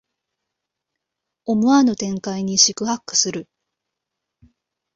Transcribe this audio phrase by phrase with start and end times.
[1.45, 3.47] 思わぬ展開に四苦八苦する